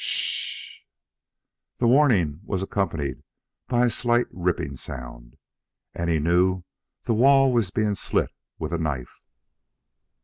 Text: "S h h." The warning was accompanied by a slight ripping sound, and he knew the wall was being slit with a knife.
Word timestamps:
"S 0.01 0.05
h 0.05 0.81
h." 0.81 0.87
The 1.77 1.85
warning 1.87 2.39
was 2.43 2.63
accompanied 2.63 3.21
by 3.67 3.85
a 3.85 3.89
slight 3.91 4.25
ripping 4.31 4.75
sound, 4.77 5.35
and 5.93 6.09
he 6.09 6.17
knew 6.17 6.63
the 7.03 7.13
wall 7.13 7.53
was 7.53 7.69
being 7.69 7.93
slit 7.93 8.31
with 8.57 8.73
a 8.73 8.79
knife. 8.79 9.21